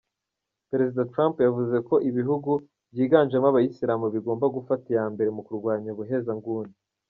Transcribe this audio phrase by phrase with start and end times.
[0.71, 2.49] Perezida Trump yavuze ko ibihugu
[2.91, 6.71] byiganjemo abayisilamu bigomba gufata iya mbere mu kurwanya ubuhezanguni.